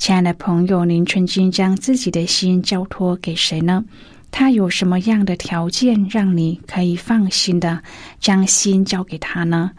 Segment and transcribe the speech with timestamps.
[0.00, 3.84] 亲爱的朋友，您曾经将自己的心交托给谁呢？
[4.30, 7.82] 他有什么样的条件让你可以放心的
[8.18, 9.72] 将心交给他呢？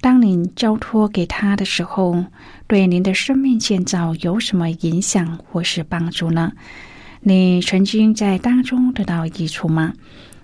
[0.00, 2.24] 当您交托给他的时候，
[2.66, 6.50] 对您的生命建造有什么影响或是帮助呢？
[7.20, 9.92] 你曾经在当中得到益处吗？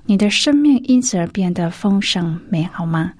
[0.06, 3.12] 你的生命因此而变得丰盛美好吗？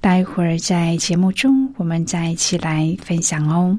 [0.00, 3.78] 待会儿在节目中，我们再一起来分享哦。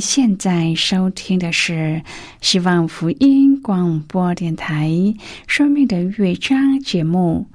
[0.00, 2.02] 现在收听的是
[2.40, 4.88] 希望福音广播电台
[5.46, 7.46] 《生命的乐章》节目。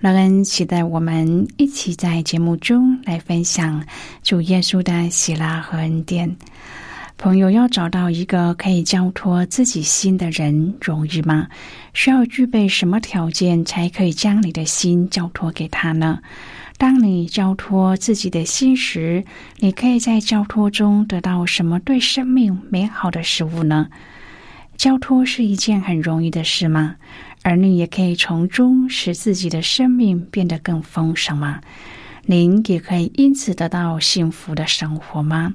[0.00, 3.84] 乐恩期待我们一起在节目中来分享
[4.22, 6.36] 主耶稣的喜乐和恩典。
[7.16, 11.48] 朋友要找到一个可以交托自己心的人容易吗？
[11.94, 16.20] 需要具备什么条件才可以将你的心交托给他呢？
[16.78, 19.24] 当你交托自己的心时，
[19.58, 23.88] 你可以在交托中得到什么对生命美好的食物呢？
[24.76, 26.94] 交托是一件很容易的事吗？
[27.42, 31.60] 而你也可以从中使自己的生命变得更丰盛吗？
[32.26, 35.54] 您也可以因此得到幸福的生活吗？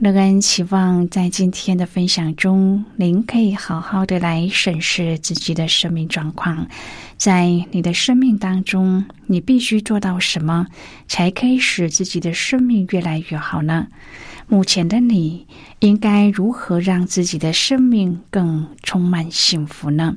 [0.00, 6.66] 乐恩期望在今天的分享中，您可以好好的来审视自己的生命状况。
[7.16, 10.66] 在你的生命当中，你必须做到什么，
[11.06, 13.86] 才可以使自己的生命越来越好呢？
[14.48, 15.46] 目前的你
[15.78, 20.16] 应该如何让自己的生命更充满幸福呢？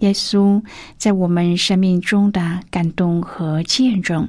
[0.00, 0.62] 耶稣
[0.96, 4.28] 在我们生命中的感动和见证。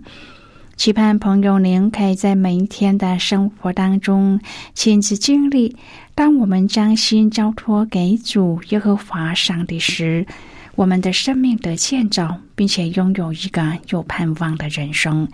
[0.75, 4.39] 期盼朋友您可以在每一天的生活当中
[4.73, 5.75] 亲自经历，
[6.13, 10.25] 当我们将心交托给主耶和华上帝时。
[10.75, 15.27] 我们的生命得建造，并且拥有一个有盼望的人生。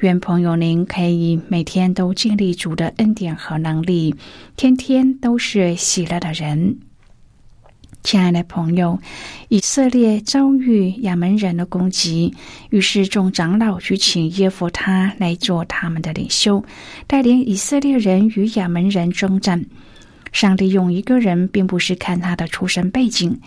[0.00, 4.16] 愿朋友您可以每天都经历主的恩典和能力，
[4.56, 6.78] 天天都是喜乐的人。
[8.02, 8.98] 亲爱的朋友，
[9.52, 12.32] 以色列遭遇亚门人的攻击，
[12.70, 16.64] 于是众长老去请耶夫他来做他们的领袖，
[17.06, 19.66] 带领以色列人与亚门人征战。
[20.32, 23.40] 上帝用一个人，并不是看他的出身背景。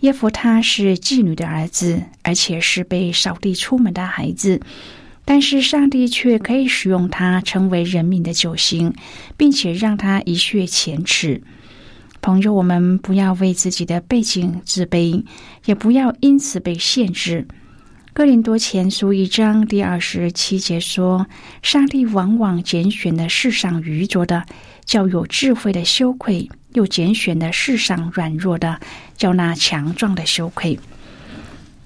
[0.00, 4.60] 耶夫他是妓女的儿子，而且是被扫地出门的孩子，
[5.24, 8.92] 但是上帝却可以使用他成为人民的救星，
[9.38, 11.40] 并且让他一雪前耻。
[12.20, 15.24] 朋友，我们不要为自己的背景自卑，
[15.64, 17.46] 也不要因此被限制。
[18.12, 21.26] 哥林多前书一章第二十七节说
[21.62, 24.44] ：“上帝往往拣选的世上愚拙的，
[24.84, 28.78] 叫有智慧的羞愧。”又拣选了世上软弱的，
[29.16, 30.78] 叫那强壮的羞愧。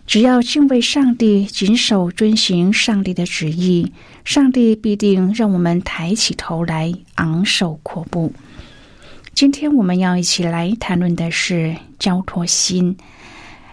[0.06, 3.92] 只要敬畏上帝，谨守遵行上帝的旨意，
[4.24, 8.32] 上帝必定让我们抬起头来，昂首阔步。
[9.34, 12.96] 今天我们要一起来谈论的是交托心。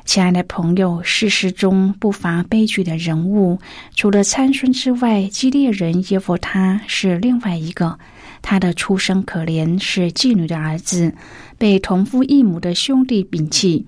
[0.06, 3.60] 亲爱的朋友，事实中不乏悲剧的人物，
[3.94, 8.00] 除了参孙之外，基列人耶夫他是另外一个。
[8.42, 11.14] 他的出生可怜，是妓女的儿子，
[11.58, 13.86] 被同父异母的兄弟摒弃，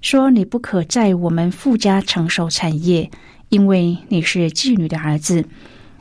[0.00, 3.10] 说：“你不可在我们富家承受产业，
[3.48, 5.44] 因为你是妓女的儿子。”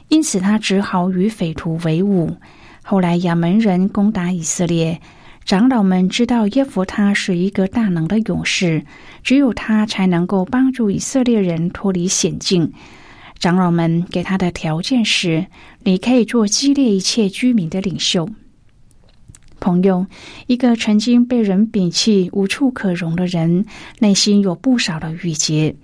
[0.09, 2.37] 因此，他只好与匪徒为伍。
[2.89, 5.01] 后来，亚门人攻打以色列，
[5.43, 8.85] 长老们知道耶弗他是一个大能的勇士，
[9.23, 12.71] 只有他才能够帮助以色列人脱离险境。
[13.39, 15.47] 长老们给他的条件是：
[15.83, 18.29] 你可以做激烈一切居民的领袖。
[19.59, 20.05] 朋友，
[20.45, 23.65] 一个曾经被人摒弃、无处可容的人，
[23.99, 25.75] 内心有不少的郁结。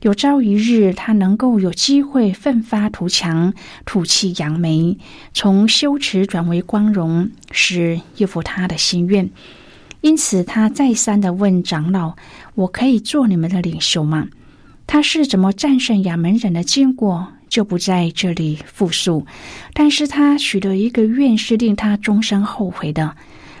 [0.00, 3.52] 有朝一日，他能够有机会奋发图强、
[3.84, 4.96] 吐气扬眉，
[5.34, 9.28] 从羞耻转为光荣，是耶夫他的心愿。
[10.00, 12.16] 因此，他再三的问长老
[12.56, 14.28] ：“我可以做你们的领袖吗？”
[14.88, 19.26] 他是怎么战胜亚门人的经过，就不在这里复述。
[19.74, 23.14] 但是他许的一个愿是令他终身后悔的。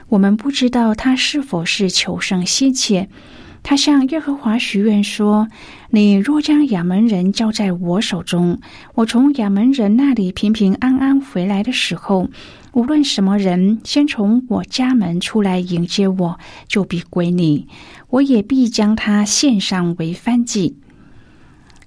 [0.08, 3.10] 我们不知道他是否是求胜心切。
[3.62, 5.48] 他向耶和华许愿说
[5.90, 8.58] ：“你若将亚门人交在我手中，
[8.94, 12.28] 我从亚门人那里平平安安回来的时候，
[12.72, 17.68] 无论什么人先从我家门出来迎接我，就必归你。
[18.08, 20.76] 我也必将他献上为燔祭。”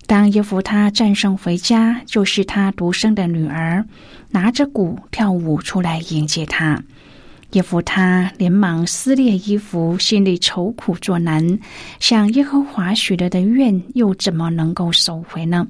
[0.05, 3.85] 当耶夫他战胜回家，就是他独生的女儿
[4.31, 6.83] 拿着鼓跳舞出来迎接他。
[7.53, 11.59] 耶夫他连忙撕裂衣服，心里愁苦作难，
[11.99, 15.67] 向耶和华许了的愿，又怎么能够收回呢？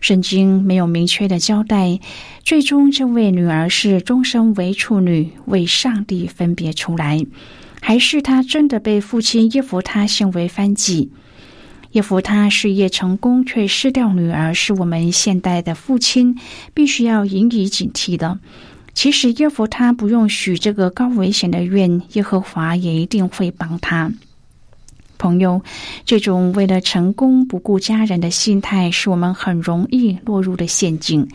[0.00, 2.00] 圣经没有明确的交代，
[2.42, 7.24] 最终这位女儿是终生为处女，为上帝分别出来，
[7.80, 11.12] 还是她真的被父亲耶夫他行为翻祭？
[11.92, 16.36] 耶夫他事业成功却失掉女儿，是我们现代的父亲
[16.74, 18.38] 必须要引以警惕的。
[18.96, 24.10] 其实耶夫他不用许这个高危险的愿，耶和华也一定会帮他。
[25.18, 25.60] 朋友，
[26.06, 31.28] 这种为了成功不顾家人的心态，是我们很容易落入的陷阱。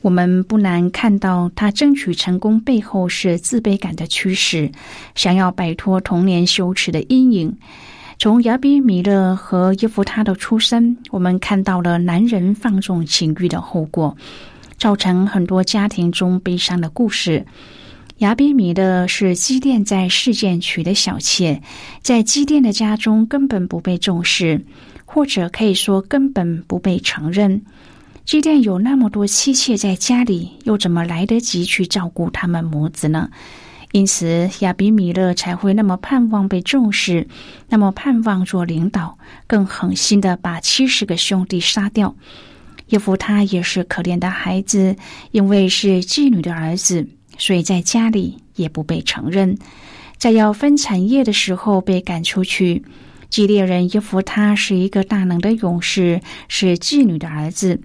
[0.00, 4.72] 我们不难看到，他争取成功背后是自卑感的驱使，
[5.14, 7.54] 想要摆脱童年羞耻的阴影。
[8.18, 14.16] 从亚比米勒和耶夫他的出身，我们看到了男人放纵情欲的后果，
[14.82, 17.46] 造成很多家庭中悲伤的故事。
[18.18, 21.62] 亚比米勒是基甸在事件娶的小妾，
[22.00, 24.60] 在基甸的家中根本不被重视，
[25.04, 27.62] 或者可以说根本不被承认。
[28.24, 33.30] 基甸有那么多妻妾在家里，又怎么来得及去照顾他们母子呢？
[33.92, 37.28] 因此，亚比米勒才会那么盼望被重视，
[37.68, 42.16] 那么盼望做领导，更狠心的把七十个兄弟杀掉。
[42.92, 44.96] 耶夫他也是可怜的孩子，
[45.30, 47.08] 因为是妓女的儿子。
[47.38, 49.56] 所以在家里也不被承认，
[50.18, 52.84] 在要分产业的时候被赶出去。
[53.30, 57.80] 基列人耶夫他是一个大能的勇士，是妓女的儿子。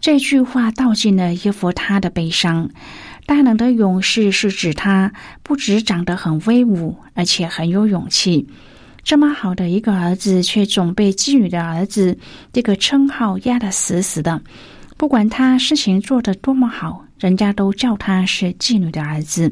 [0.00, 2.70] 这句话道尽了耶夫他的悲伤。
[3.26, 8.46] 大能的勇士是指他不止长得很威武，而且很有勇气。
[9.04, 12.18] 这么好的一个儿子，却总被妓女的儿子
[12.52, 14.40] 这个称号压得死死的。
[14.96, 17.04] 不管他事情做得多么好。
[17.20, 19.50] 人家都叫他是妓女的儿子，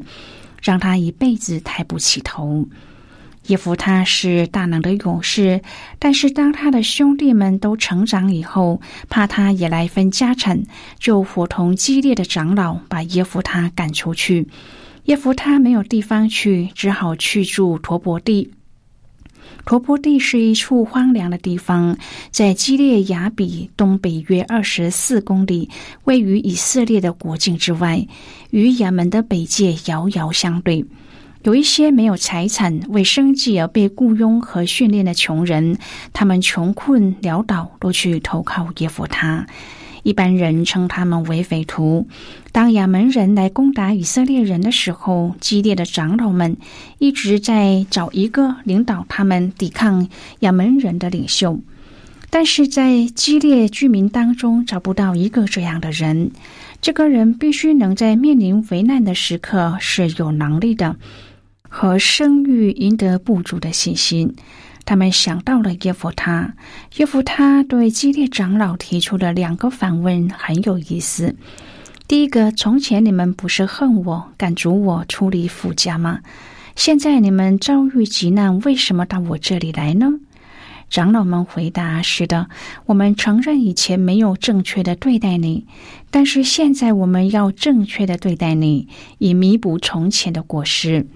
[0.61, 2.67] 让他一辈子抬不起头。
[3.47, 5.61] 耶夫他是大能的勇士，
[5.97, 8.79] 但是当他的兄弟们都成长以后，
[9.09, 10.61] 怕他也来分家产，
[10.99, 14.47] 就伙同激烈的长老把耶夫他赶出去。
[15.05, 18.51] 耶夫他没有地方去，只好去住陀伯地。
[19.65, 21.97] 陀伯地是一处荒凉的地方，
[22.31, 25.69] 在基列雅比东北约二十四公里，
[26.03, 28.05] 位于以色列的国境之外，
[28.51, 30.85] 与亚门的北界遥遥相对。
[31.43, 35.77] 有一些没有财产、为生计而被雇佣和训练的穷人，
[36.11, 39.45] 他们穷困潦倒，都去投靠耶夫他。
[40.03, 42.07] 一般人称他们为匪徒。
[42.51, 46.57] 当亚门人来攻打以色列人的时候，激烈的长老们
[46.99, 50.07] 一直在找一个领导他们抵抗
[50.41, 51.59] 亚门人的领袖，
[52.29, 56.31] 但是在激烈居民当中找不到一个这样的人。
[56.81, 60.97] 这个人必须能在面临危难的时刻是有能力的，
[61.69, 64.35] 和声誉赢得不足的信心。
[64.85, 66.53] 他们想到了耶夫他，
[66.97, 71.35] 耶夫他对基列长老提出的两个反问很有意思。
[72.07, 76.19] 第一个，从前你们不是恨我、赶逐我出离父家吗？
[76.75, 80.19] 现在你们遭遇急难，为什么到我这里来呢？
[80.89, 82.49] 长老们回答：是的，
[82.85, 85.65] 我们承认以前没有正确的对待你，
[86.11, 88.87] 但是现在我们要正确的对待你，
[89.17, 91.07] 以弥补从前的过失。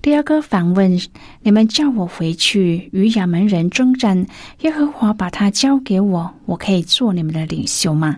[0.00, 1.00] 第二个反问：
[1.42, 4.26] 你们叫我回去与亚门人征战，
[4.60, 8.16] 耶和华把他交给我，我可以做你们的领袖吗？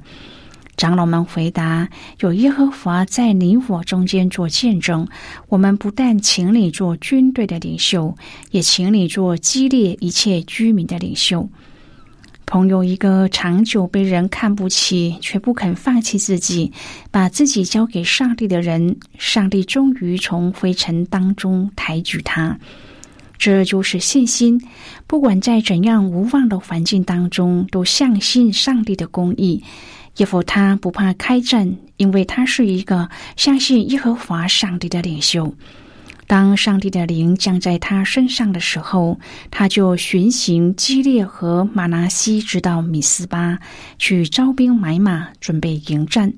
[0.77, 1.89] 长老们回答：
[2.21, 5.09] 有耶和华在你我中间做见证，
[5.49, 8.15] 我们不但请你做军队的领袖，
[8.51, 11.49] 也请你做激烈一切居民的领袖。
[12.51, 16.73] 朋友，一个长久被人看不起却不肯放弃自己，
[17.13, 22.59] 把自己交给上帝的人，上帝终于从灰尘当中抬举他。
[23.39, 24.61] 这就是信心。
[25.07, 29.63] 不管在怎样无望的环境当中，都相信上帝的公义。
[30.17, 35.55] 耶和他不怕开战，因为他是一个相信耶和华上帝的领袖。
[36.31, 39.19] 当上帝的灵降在他身上的时候，
[39.51, 43.59] 他就巡行基列和马拿西，直到米斯巴，
[43.99, 46.33] 去招兵买马，准备迎战。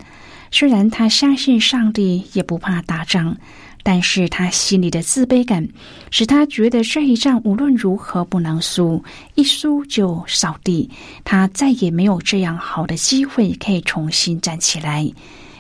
[0.51, 3.37] 虽然他相信上帝，也不怕打仗，
[3.83, 5.69] 但是他心里的自卑感
[6.11, 10.89] 使他觉得这一仗无论如何不能输，一输就扫地。
[11.23, 15.07] 他再也没有这样好的机会可以重新站起来，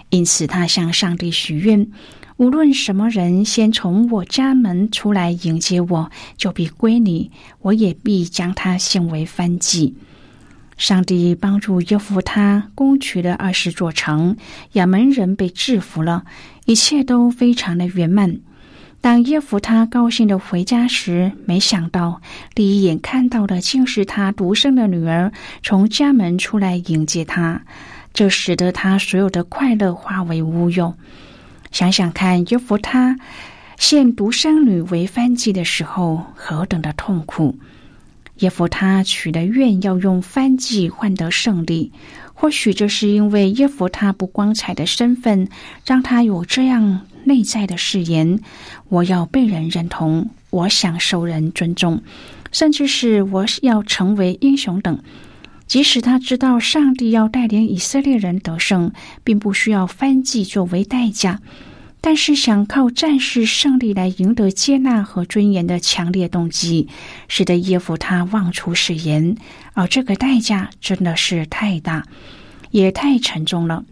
[0.09, 1.87] 因此他向上帝许愿。
[2.37, 9.95] 无论什么人先从我家门出来迎接我，就必归你；我也必将他献为番祭。
[10.79, 14.37] 上帝帮助耶夫他攻取了二十座城，
[14.73, 16.25] 亚门人被制服了，
[16.65, 18.41] 一切都非常的圆满。
[19.01, 22.21] 当耶夫他高兴的回家时，没想到
[22.55, 27.63] 第一眼看到的竟是他独生的女儿从家门出来迎接他，
[28.13, 30.95] 这使得他所有的快乐化为乌有。
[31.73, 33.19] 想想看，耶弗他
[33.79, 37.59] 献独生女为番祭的时候，何等的痛苦！
[38.37, 41.93] 耶弗他许的愿要用翻祭换得胜利，
[42.35, 45.49] 或许这是因为耶弗他不光彩的身份，
[45.87, 48.41] 让他有这样内在的誓言：
[48.89, 52.03] 我要被人认同，我想受人尊重，
[52.53, 54.99] 甚至是我要成为英雄等。
[55.73, 58.93] 即使他知道上帝要带领以色列人得胜，
[59.25, 61.41] 并不需要翻祭作为代价。
[62.03, 66.89] 但是，想靠战士胜利来赢得接纳和尊严的强烈动机，
[67.27, 69.35] 使得耶夫他忘出誓言，
[69.73, 72.05] 而这个代价真的是太大，
[72.71, 73.87] 也太沉重了。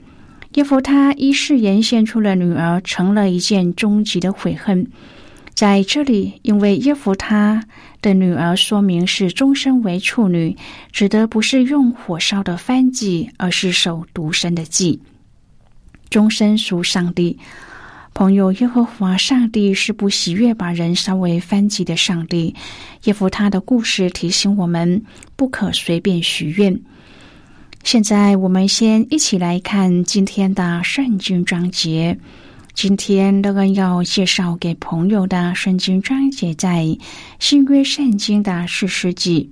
[0.56, 4.90] 耶夫他依誓言献出了女儿，成了一件终极的悔恨。
[5.54, 7.64] 在这里，因为耶夫他
[8.00, 10.56] 的女儿说明是终身为处女，
[10.90, 15.00] 指的不是用火烧的番祭，而是守独身的祭，
[16.08, 17.38] 终身属上帝。
[18.12, 22.54] 朋友，耶和华上帝是不喜悦把人烧为番祭的上帝。
[23.04, 25.02] 耶夫他的故事提醒我们，
[25.36, 26.80] 不可随便许愿。
[27.84, 32.18] 现在，我们先一起来看今天的圣经章节。
[32.72, 36.96] 今天乐恩要介绍给朋友的圣经章节，在
[37.38, 39.50] 新约圣经的四世纪。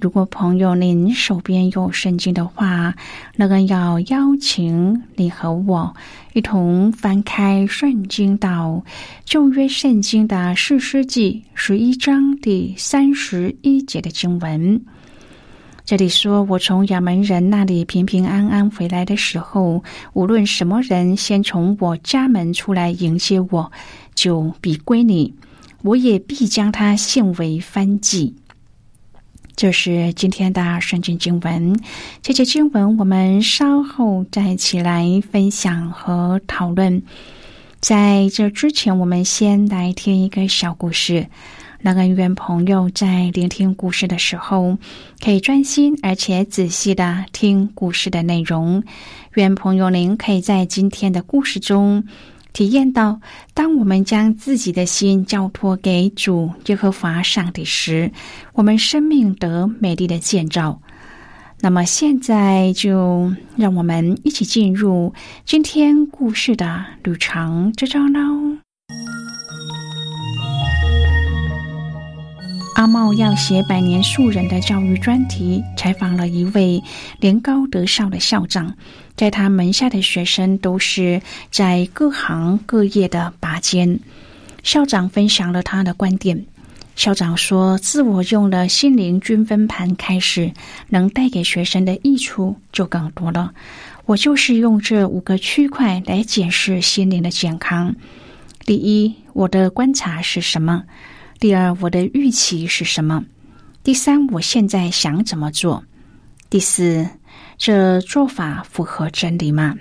[0.00, 2.94] 如果朋友您手边有圣经的话，
[3.36, 5.94] 那个要邀请你和我
[6.32, 8.84] 一同翻开圣经到
[9.24, 14.82] 旧约圣经的四世纪十一章第三十一节的经文。
[15.86, 23.70] 这里说：“我从亚门人那里平平安安回来的时候，无论什么人先从我家门出来迎接我，
[24.12, 25.32] 就必归你，
[25.82, 28.34] 我也必将他献为番祭。”
[29.54, 31.78] 这是今天的圣经经文，
[32.20, 37.00] 这些经文我们稍后再一起来分享和讨论。
[37.78, 41.28] 在这之前，我们先来听一个小故事。
[41.86, 44.76] 那个愿朋友在聆听故事的时候，
[45.22, 48.82] 可以专心而且仔细的听故事的内容。
[49.34, 52.02] 愿朋友您可以在今天的故事中。
[52.52, 53.20] 体验到，
[53.54, 58.10] 当我们将自己的心交托给主耶和华上帝时，
[58.54, 60.80] 我们生命得美丽的建造。
[61.60, 68.56] 那么，现在就让我们一起进入今天故事的旅程之中喽。
[72.86, 76.80] 阿茂要写百年树人的教育专题，采访了一位
[77.18, 78.76] 年高德少的校长，
[79.16, 81.20] 在他门下的学生都是
[81.50, 83.98] 在各行各业的拔尖。
[84.62, 86.46] 校长分享了他的观点。
[86.94, 90.52] 校长说：“自我用了心灵均分盘开始，
[90.88, 93.52] 能带给学生的益处就更多了。
[94.04, 97.96] 我就是用这五个区块来解释心灵的健康。
[98.64, 100.84] 第一，我的观察是什么？”
[101.38, 103.22] 第二，我的预期是什么？
[103.84, 105.84] 第三，我现在想怎么做？
[106.48, 107.06] 第四，
[107.58, 109.76] 这做法符合真理吗？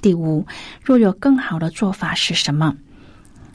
[0.00, 0.46] 第五，
[0.82, 2.74] 若有更好的做法是什么？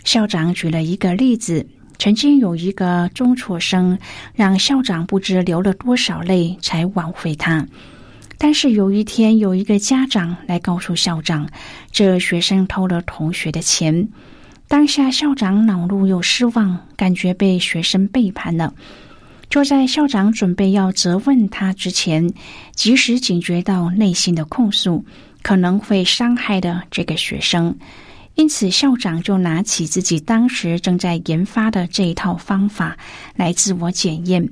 [0.03, 1.65] 校长举了一个例子：
[1.97, 3.97] 曾经有一个中辍生，
[4.35, 7.65] 让校长不知流了多少泪才挽回他。
[8.37, 11.49] 但是有一天，有一个家长来告诉校长，
[11.91, 14.07] 这学生偷了同学的钱。
[14.69, 18.71] 当下校长恼怒又失望，感觉被学生背叛了。
[19.49, 22.31] 就在校长准备要责问他之前，
[22.75, 25.03] 及时警觉到内心的控诉
[25.41, 27.75] 可能会伤害的这个学生，
[28.35, 32.95] 因此校长就拿起自己当时正在研发的这一套方法
[33.35, 34.47] 来自我检验。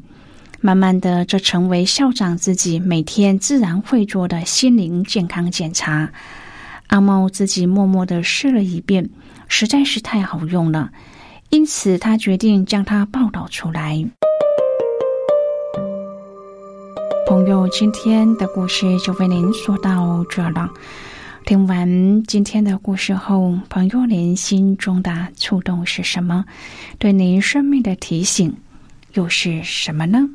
[0.62, 6.12] 慢慢的，这成为校长自己每天自然会做的心灵健康检查。
[6.88, 9.08] 阿猫自己默默的试了一遍。
[9.48, 10.92] 实在是太好用了，
[11.50, 14.06] 因此他决定将它报道出来。
[17.28, 20.70] 朋友，今天的故事就为您说到这了。
[21.46, 26.46] 听完今天的故事后，朋友您心中的触动是什么？
[26.98, 28.56] 对您生命的提醒
[29.14, 30.30] 又是什么呢？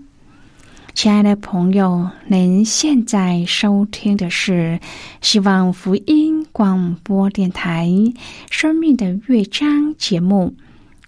[0.95, 4.79] 亲爱的朋友，您现在收听的是
[5.23, 7.89] 希望福音广播电台
[8.51, 10.55] 《生命的乐章》节目。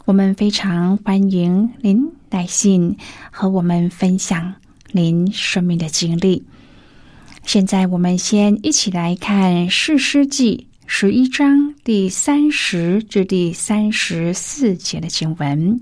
[0.06, 2.96] 我们非常欢迎您来信
[3.30, 4.54] 和我们分享
[4.90, 6.42] 您生命的经历。
[7.44, 15.78] 现在我们先一起来看《士师记》十一章第三十至第三十四节的经文。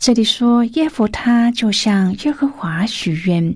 [0.00, 3.54] 这里说，耶弗他就向耶和华许愿，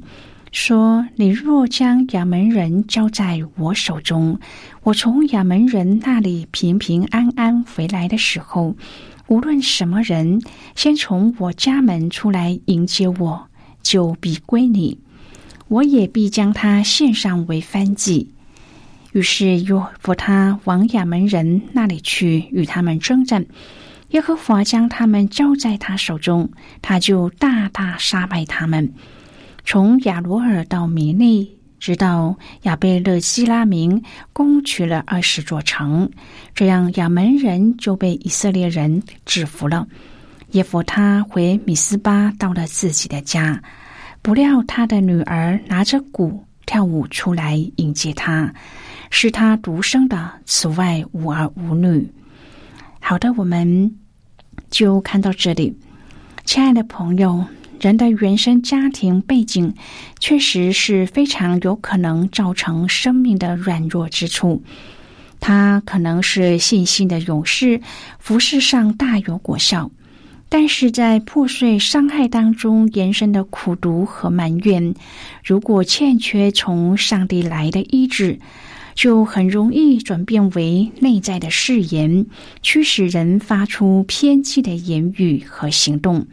[0.52, 4.38] 说：“你若将亚门人交在我手中，
[4.82, 8.76] 我从亚门人那里平平安安回来的时候，
[9.26, 10.42] 无论什么人
[10.76, 13.48] 先从我家门出来迎接我，
[13.82, 14.98] 就必归你。”
[15.68, 18.28] 我也必将他献上为番祭。
[19.12, 23.46] 于是约弗他往亚门人那里去，与他们征战。
[24.10, 26.48] 耶和华将他们交在他手中，
[26.80, 28.92] 他就大大杀败他们，
[29.64, 36.08] 从亚罗尔到米利，直到亚贝勒希拉明，攻取了二十座城。
[36.54, 39.86] 这样亚门人就被以色列人制服了。
[40.52, 43.60] 耶弗他回米斯巴，到了自己的家。
[44.22, 48.54] 不料他的女儿拿着鼓跳舞出来迎接他，
[49.10, 52.08] 是他独生的，此外无儿无女。
[53.06, 53.96] 好的，我们
[54.70, 55.76] 就看到这里，
[56.46, 57.44] 亲爱的朋友，
[57.78, 59.74] 人的原生家庭背景
[60.20, 64.62] 确实是非常有可能造成生命的软弱之处。
[65.38, 67.82] 他可能是信心的勇士，
[68.18, 69.90] 服饰上大有果效。
[70.48, 74.94] 但是在破碎伤害当中延伸的苦毒和埋怨，
[75.44, 78.38] 如果欠缺从上帝来的医治，
[78.94, 82.26] 就很容易转变为内在的誓言，
[82.62, 86.26] 驱使人发出偏激的言语和行动。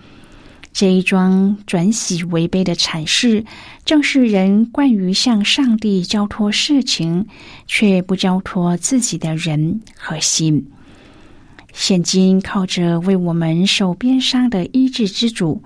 [0.74, 3.44] 这一桩转喜为悲的惨事，
[3.84, 7.26] 正是人惯于向上帝交托事情，
[7.68, 10.68] 却不交托自己的人和心。
[11.74, 15.62] 现今靠着为我们守边伤的医治之主，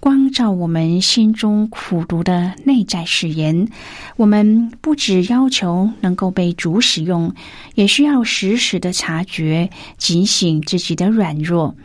[0.00, 3.68] 光照我们心中苦毒的内在誓言。
[4.16, 7.34] 我们不只要求能够被主使用，
[7.74, 11.76] 也需要时时的察觉、警醒自己的软弱，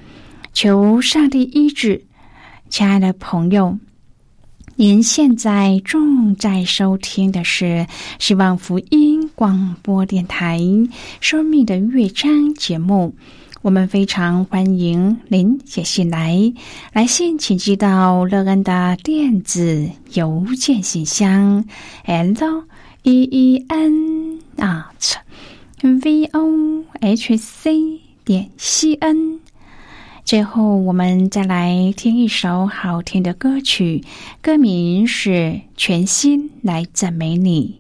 [0.54, 2.06] 求上帝医治。
[2.70, 3.78] 亲爱的朋友，
[4.76, 7.86] 您现在正在收听的是
[8.20, 10.60] 希望福音广播电台
[11.20, 13.16] 《生命的乐章》节目。
[13.64, 16.54] 我们非常欢迎您写信来，
[16.92, 21.64] 来信请寄到乐恩的电子邮件信箱
[22.04, 22.66] ，l
[23.04, 25.16] e e n at
[25.82, 29.40] v o h c 点 c n。
[30.26, 34.04] 最后，我们再来听一首好听的歌曲，
[34.42, 35.30] 歌名是
[35.78, 37.80] 《全心来赞美你》。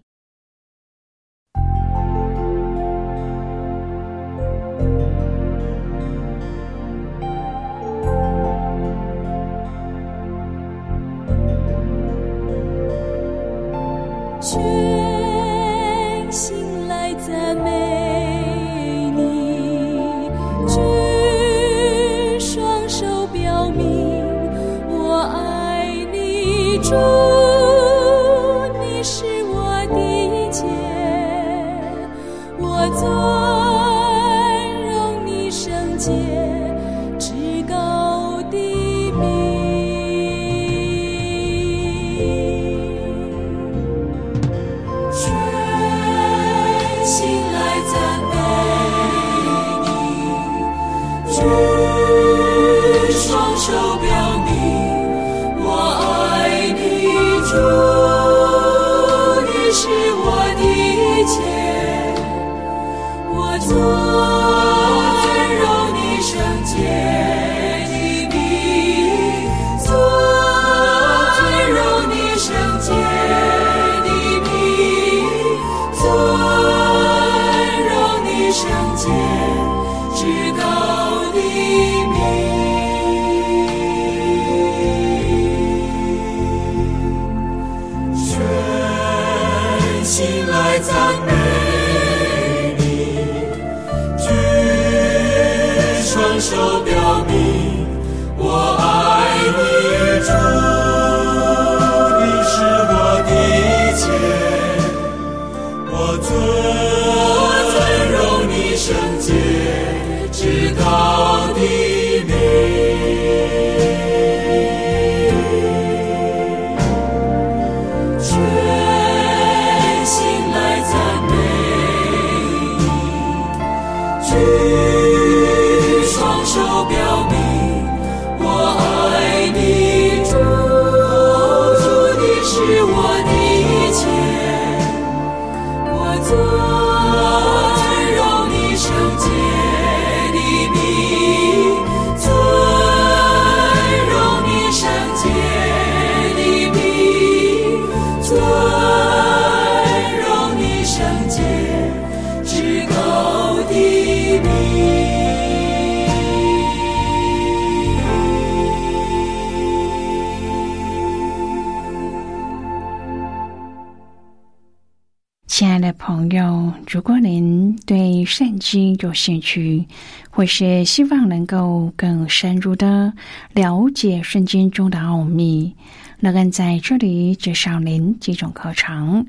[167.94, 169.86] 对圣经有兴趣，
[170.32, 173.14] 或是希望能够更深入的
[173.54, 175.76] 了解圣经中的奥秘，
[176.20, 179.28] 乐恩在这里介绍您几种课程。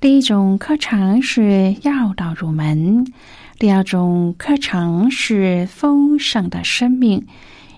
[0.00, 3.04] 第一种课程是要道入门，
[3.58, 7.26] 第二种课程是丰盛的生命。